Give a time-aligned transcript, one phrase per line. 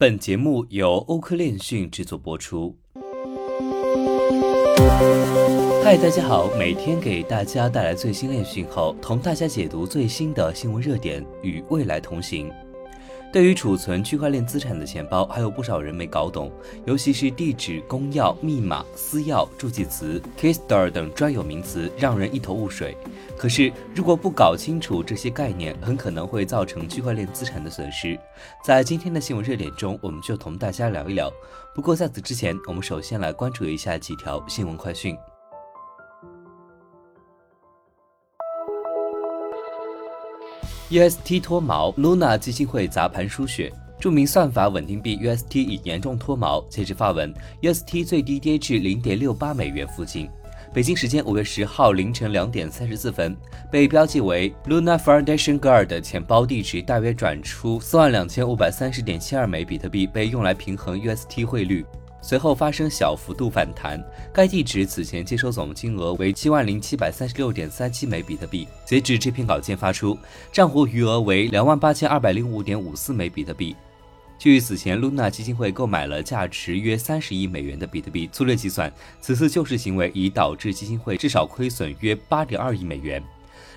[0.00, 2.72] 本节目由欧科链讯制作播出。
[5.82, 12.48] 嗨，大家好，每天给大家带来最新链讯后，同大家解读最新的新闻热点，与未来同行。
[13.30, 16.50] 对于储存区块链资产的钱包，还有不少人没搞懂，
[16.86, 22.96] 尤其是地址、公钥、密码、私钥、助记词、keystar 等专有名词，让人一头雾水。
[23.36, 28.18] 可是，如果不搞清楚这些概念，很可能会造成区块链资产的损失。
[28.64, 31.30] 在今天的新闻热点中，我们就同大家聊一聊。
[31.74, 35.16] 不过在此之前，我们首先来关注一下几条新闻快讯。
[40.90, 43.70] UST 脱锚，Luna 基金会砸盘输血。
[44.00, 46.66] 著名算法稳定币 UST 已严重脱锚。
[46.70, 47.30] 截至发文
[47.60, 50.30] ，UST 最低跌至零点六八美元附近。
[50.72, 53.36] 北京时间五月十号凌晨两点三十四分，
[53.70, 61.84] 被标记为 Luna Foundation Guard 的钱包地址大约转出四万两千五百三十点七二枚比特币，被用来平衡 UST 汇率。
[62.20, 64.02] 随后发生小幅度反弹，
[64.32, 68.66] 该地址此前接收总金额为七万零七百三十六点三七枚比特币。
[68.84, 70.18] 截至这篇稿件发出，
[70.52, 73.74] 账户余额为两万八千二百零五点五四枚比特币。
[74.38, 83.22] 据此前 Luna 基金会购买了价值约三十亿美元的比特币，粗略计算，此次救市行为已导致基金会至少亏损约八点二亿美元。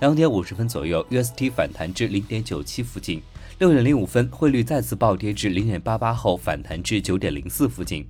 [0.00, 3.22] 两点五十分左右，UST 反弹至零点九七附近。
[3.58, 8.06] 六点零五分，汇率再次暴跌至零点八八后反弹至九点零四附近。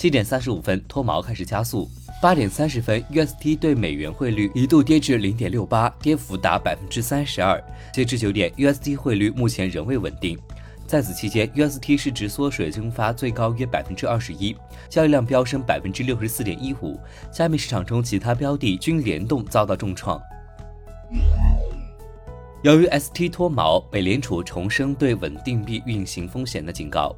[0.00, 1.86] 七点三十五分，脱毛开始加速。
[2.22, 7.62] 八点三十分，UST 对美元汇率一度跌至零点六八，跌幅达百分之三十二。
[7.92, 10.38] 截至九点，UST 汇率目前仍未稳定。
[10.86, 14.56] 在此期间，UST 市值缩水蒸发最高约百分之二十一，
[14.88, 16.98] 交易量飙升百分之六十四点一五。
[17.30, 20.18] 加密市场中其他标的均联动遭到重创。
[22.62, 27.14] 由于 ST 脱锚，美联储重申对稳定币运行风险的警告。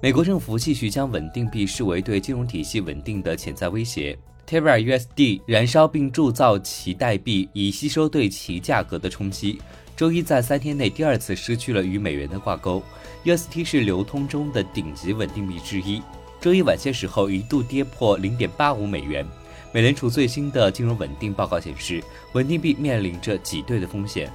[0.00, 4.16] 美国政府继续将稳定币视为对金融体系稳定的潜在威胁。
[4.48, 9.60] Terra USD 燃烧并铸造其代币，以吸收对其价格的冲击。
[9.96, 12.80] 周一在三天内第二次失去了与美元的挂钩。
[13.24, 16.00] UST 是流通中的顶级稳定币之一。
[16.40, 19.26] 周一晚些时候一度跌破零点八五美元。
[19.72, 22.00] 美联储最新的金融稳定报告显示，
[22.34, 24.30] 稳定币面临着挤兑的风险。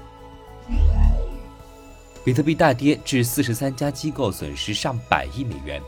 [2.26, 5.82] 比特币大跌，致四十三家机构损失上百亿美元。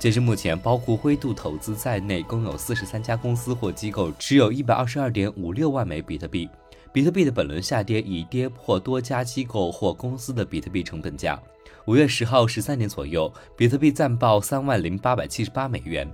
[0.00, 6.50] 截至目前，包括灰度投资在内，共有四十三家公司或机构持有一百二十二点五六万枚比特币。
[6.92, 11.40] 比特币的本轮下跌已跌破多家机构或公司的比特币成本价。
[11.84, 16.10] 五月十号十三点左右，比特币暂报三万零八百七十八美元。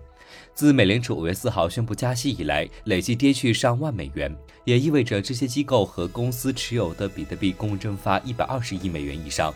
[0.55, 4.35] 自美联储五月四号宣布加息以来，累计跌去上万美元，
[4.65, 9.53] 也意味着这些机构和公司持有的比特币共蒸发一百二十亿美元以上。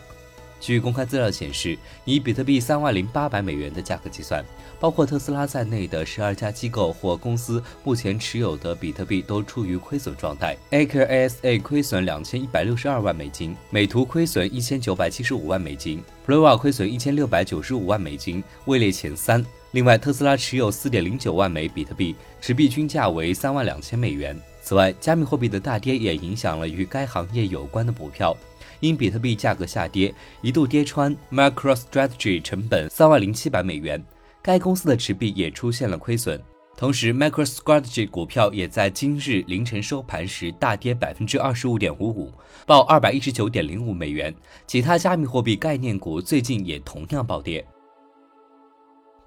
[0.59, 4.43] 据公开资料显示，以比特币三万零八百美元的价格计算，
[4.79, 10.57] 包括特斯拉在内的十二家机构或公司目前持有的比特币都处于亏损状态。
[10.71, 19.45] Aker ASA 亏损两千一百六十二万美金，美图亏损一千九百七十五万美金 p r o v a 亏损一千六百九十五万美金，位列前三。
[19.71, 24.35] 另外，特斯拉持有四点零九万枚比特币，持币均价为三万两千美元。
[24.61, 28.35] 此外，加密货币的大跌也影响了与该行业有关的股票。
[28.79, 34.03] 因比特币价格下跌，一度跌穿 MicroStrategy 成本三万零七百美元，
[34.41, 36.39] 该公司的持币也出现了亏损。
[36.77, 42.31] 同时，MicroStrategy 股票也在今日凌晨收盘时大跌百分之二十五点五五，
[42.67, 44.33] 报二百一十九点零五美元。
[44.67, 47.65] 其他加密货币概念股最近也同样暴跌。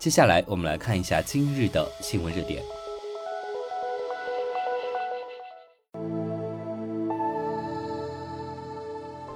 [0.01, 2.63] 接下来，我们来看一下今日的新闻热点。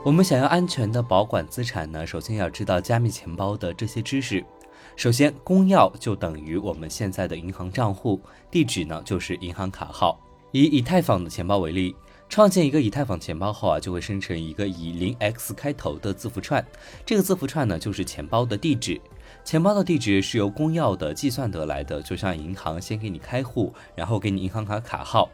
[0.03, 4.43] 我们想要安全的保管资产呢，首先要知道加密钱包的这些知识。
[4.97, 8.19] 首先，公钥就等于我们现在的银行账户，
[8.51, 10.19] 地址呢就是银行卡号。
[10.53, 11.95] 以以太坊的钱包为例，
[12.27, 16.67] 创建一个以太坊钱包后啊，就会生成一个以零 x 开头的字符串，
[17.05, 18.99] 这个字符串呢就是钱包的地址。
[19.45, 25.29] 钱包的地址是由公钥的计算得来的，就像银行先给你开户，然后给你银行卡卡号。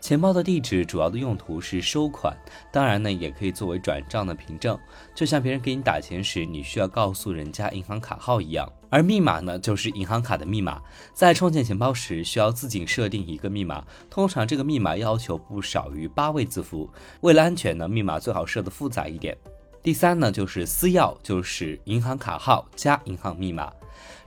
[0.00, 2.34] 钱包的地址主要的用途是收款，
[2.72, 4.78] 当然呢，也可以作为转账的凭证，
[5.14, 8.66] 就像别人给你打钱时，你需要告诉人家银行卡号一样。
[8.88, 10.80] 而密码呢，就是银行卡的密码，
[11.12, 16.90] 在创建钱包时需要自己设定一个密码，通常这个密码要求不少于八位字符。
[17.20, 19.36] 为了安全呢，密码最好设的复杂一点。
[19.82, 23.72] 第三呢，就是私钥，就是银行卡号加银行密码。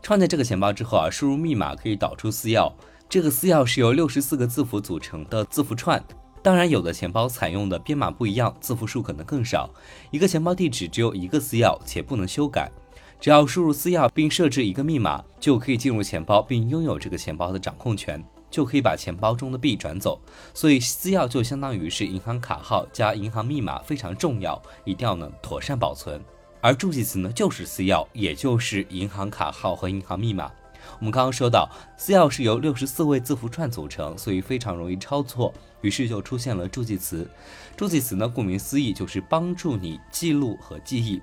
[0.02, 2.72] 创建这个钱包之后啊，输入密码可以导出私钥。
[3.08, 6.04] 这个私钥是由六十四个字符组成的字符串，
[6.42, 9.70] 当然有的钱包采用的编码不一样，字符数可能更少。
[10.10, 12.72] 一个钱包地址只有一个私钥，且不能修改。
[13.20, 18.22] 只要输入私钥并设置一个密码，就可以进入钱包并拥有这个钱包的掌控权，
[18.54, 20.22] 就可以把钱包中的币转走。
[20.54, 26.24] 所以私钥就相当于是银行卡号加银行密码，非常重要，一定要呢妥善保存。
[26.62, 30.52] 而助记词呢就是私钥，也就是银行卡号和银行密码。
[31.00, 31.68] 我们刚刚说到，
[31.98, 35.52] 私钥是由六十四位字符串组成，所以非常容易抄错，
[35.82, 37.28] 于是就出现了助记词。
[37.76, 41.22] 助记词呢，顾名思义就是帮助你记录和记忆。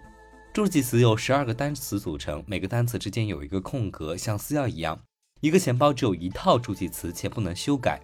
[0.53, 4.99] 助记词由十二个单词组成，每个单词之间有一个空格，像私钥一样。
[5.41, 8.01] 一个钱包只有一套助记词，且不能修改。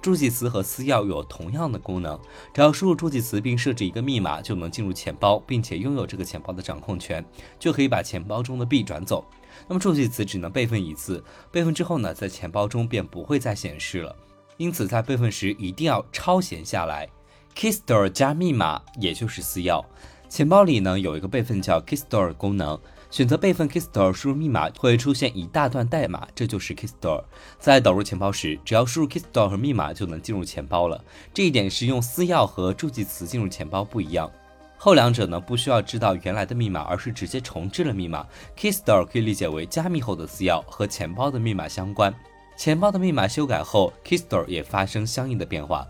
[0.00, 2.18] 助记词和私钥有同样的功能，
[2.54, 7.24] 只要输入助记词并设置一个密码，就能进入钱包，并且拥有这个钱包的掌控权，
[7.58, 9.24] 就可以把钱包中的币转走。
[9.66, 14.14] 那么助记词只能备份一次，备份之后呢，在钱包中便不会再显示了。
[14.56, 17.08] 因此，在备份时一定要抄写下来。
[17.56, 19.84] Keystore 加密码，也就是私钥。
[20.28, 22.78] 钱包里呢有一个备份叫 Keystore 功能，
[23.10, 27.24] 选择备份 Keystore，输入密码会出现一大段代码，这就是 Keystore。
[27.58, 31.02] 在导入钱包时，只要输入 Keystore 和密码就能进入钱包了。
[31.32, 34.30] 这一点是用私钥和助记词进入钱包不一样，
[34.76, 38.26] 后两者呢不需要知道原来的密码，而是直接重置了密码。
[38.56, 42.14] Keystore 可以理解为加密后的私钥，和钱包的密码相关。
[42.58, 45.86] 钱包的密码修改后，Keystore 也发生相应的变化。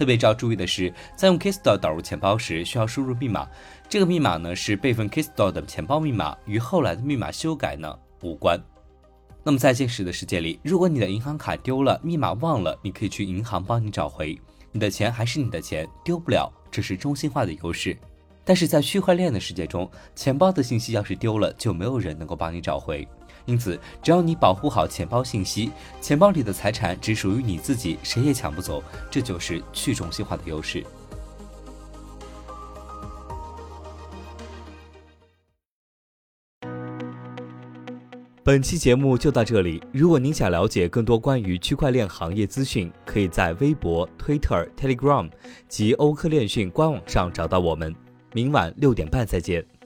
[0.00, 3.46] 特别要注意的是，在用 Keystore 导入钱包时，需要输入密码。
[3.86, 8.58] 这个密码呢是备份 Keystore 的钱包密码，与后来的密码修改呢无关。
[9.44, 14.40] 那么在现实的世界里，如果你的银行卡丢了，密码忘了，你可以去银行帮你找回，
[14.72, 17.94] 你的钱还是你的钱，丢不了，这是中心化的优势。
[18.42, 23.06] 但是在区块链的世界中，钱包的信息要是丢了，就没有人能够帮你找回。
[23.44, 25.70] 因此，只要你保护好钱包信息，
[26.00, 28.82] 钱包里的财产只属于你自己，谁也抢不走。
[29.10, 30.84] 这就是去中心化的优势。
[38.42, 39.80] 本期节目就到这里。
[39.92, 45.30] 如果您想了解更多关于区块链行业资讯，可以在微博、Twitter、Telegram
[45.68, 47.94] 及欧科链讯官网上找到我们。
[48.32, 49.79] 明晚六点半再见。